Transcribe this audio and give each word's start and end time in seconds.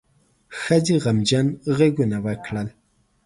ښځې 0.61 0.95
غمجنه 1.03 1.51
غږونه 1.77 2.17
وکړل. 2.25 2.67